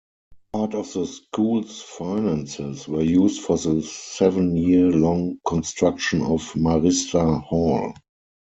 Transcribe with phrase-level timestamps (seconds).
[0.51, 7.93] Part of the school's finances were used for the seven-year-long construction of Marista Hall.